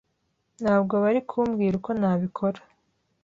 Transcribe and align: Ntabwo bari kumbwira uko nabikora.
Ntabwo 0.61 0.93
bari 1.03 1.21
kumbwira 1.29 1.73
uko 1.79 1.91
nabikora. 1.99 2.59